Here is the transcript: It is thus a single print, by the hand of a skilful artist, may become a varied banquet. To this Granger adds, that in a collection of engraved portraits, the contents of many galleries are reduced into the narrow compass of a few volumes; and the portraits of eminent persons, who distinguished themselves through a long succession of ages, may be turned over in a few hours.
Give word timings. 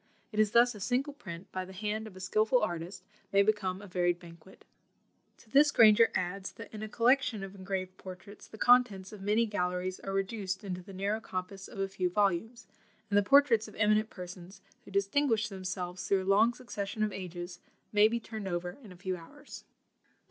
It 0.31 0.39
is 0.39 0.49
thus 0.49 0.73
a 0.73 0.79
single 0.79 1.13
print, 1.13 1.51
by 1.51 1.63
the 1.63 1.73
hand 1.73 2.07
of 2.07 2.15
a 2.15 2.19
skilful 2.19 2.63
artist, 2.63 3.03
may 3.31 3.43
become 3.43 3.83
a 3.83 3.87
varied 3.87 4.17
banquet. 4.19 4.65
To 5.37 5.49
this 5.51 5.69
Granger 5.69 6.09
adds, 6.15 6.53
that 6.53 6.73
in 6.73 6.81
a 6.81 6.89
collection 6.89 7.43
of 7.43 7.53
engraved 7.53 7.97
portraits, 7.97 8.47
the 8.47 8.57
contents 8.57 9.11
of 9.13 9.21
many 9.21 9.45
galleries 9.45 9.99
are 9.99 10.11
reduced 10.11 10.63
into 10.63 10.81
the 10.81 10.91
narrow 10.91 11.19
compass 11.21 11.67
of 11.67 11.77
a 11.77 11.87
few 11.87 12.09
volumes; 12.09 12.65
and 13.11 13.15
the 13.15 13.21
portraits 13.21 13.67
of 13.67 13.75
eminent 13.75 14.09
persons, 14.09 14.59
who 14.85 14.89
distinguished 14.89 15.51
themselves 15.51 16.07
through 16.07 16.23
a 16.23 16.33
long 16.33 16.55
succession 16.55 17.03
of 17.03 17.13
ages, 17.13 17.59
may 17.93 18.07
be 18.07 18.19
turned 18.19 18.47
over 18.47 18.79
in 18.83 18.91
a 18.91 18.97
few 18.97 19.15
hours. 19.15 19.65